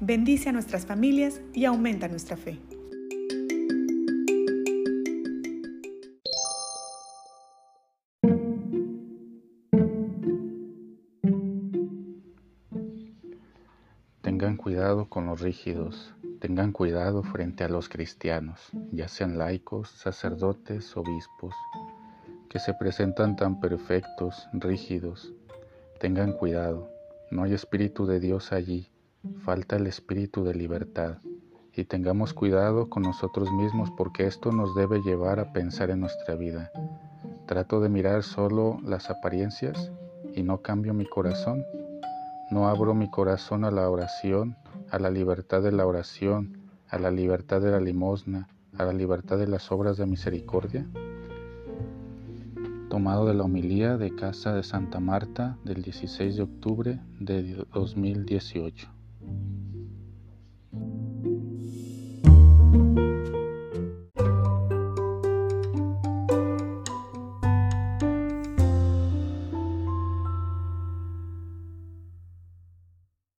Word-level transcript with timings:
bendice 0.00 0.48
a 0.48 0.52
nuestras 0.52 0.86
familias 0.86 1.40
y 1.52 1.66
aumenta 1.66 2.08
nuestra 2.08 2.36
fe. 2.36 2.58
Tengan 14.22 14.56
cuidado 14.56 15.08
con 15.08 15.26
los 15.26 15.40
rígidos, 15.40 16.14
tengan 16.40 16.72
cuidado 16.72 17.22
frente 17.22 17.64
a 17.64 17.68
los 17.68 17.90
cristianos, 17.90 18.70
ya 18.90 19.06
sean 19.06 19.36
laicos, 19.36 19.90
sacerdotes, 19.90 20.96
obispos, 20.96 21.54
que 22.48 22.58
se 22.58 22.72
presentan 22.72 23.36
tan 23.36 23.60
perfectos, 23.60 24.48
rígidos. 24.54 25.34
Tengan 25.98 26.32
cuidado, 26.32 26.90
no 27.30 27.42
hay 27.42 27.52
Espíritu 27.52 28.06
de 28.06 28.18
Dios 28.18 28.52
allí 28.52 28.90
falta 29.44 29.76
el 29.76 29.86
espíritu 29.86 30.44
de 30.44 30.54
libertad. 30.54 31.18
Y 31.74 31.84
tengamos 31.84 32.34
cuidado 32.34 32.88
con 32.88 33.02
nosotros 33.02 33.50
mismos 33.52 33.90
porque 33.96 34.26
esto 34.26 34.52
nos 34.52 34.74
debe 34.74 35.00
llevar 35.00 35.40
a 35.40 35.52
pensar 35.52 35.90
en 35.90 36.00
nuestra 36.00 36.34
vida. 36.34 36.70
Trato 37.46 37.80
de 37.80 37.88
mirar 37.88 38.22
solo 38.22 38.78
las 38.84 39.10
apariencias 39.10 39.92
y 40.34 40.42
no 40.42 40.62
cambio 40.62 40.94
mi 40.94 41.06
corazón. 41.06 41.64
No 42.50 42.68
abro 42.68 42.94
mi 42.94 43.10
corazón 43.10 43.64
a 43.64 43.70
la 43.70 43.88
oración, 43.88 44.56
a 44.90 44.98
la 44.98 45.10
libertad 45.10 45.62
de 45.62 45.72
la 45.72 45.86
oración, 45.86 46.58
a 46.88 46.98
la 46.98 47.10
libertad 47.10 47.60
de 47.60 47.70
la 47.70 47.80
limosna, 47.80 48.48
a 48.76 48.84
la 48.84 48.92
libertad 48.92 49.38
de 49.38 49.46
las 49.46 49.70
obras 49.70 49.96
de 49.96 50.06
misericordia. 50.06 50.86
Tomado 52.88 53.26
de 53.26 53.34
la 53.34 53.44
homilía 53.44 53.96
de 53.96 54.14
Casa 54.14 54.52
de 54.52 54.64
Santa 54.64 54.98
Marta 54.98 55.56
del 55.64 55.82
16 55.82 56.36
de 56.36 56.42
octubre 56.42 57.00
de 57.20 57.64
2018. 57.72 58.99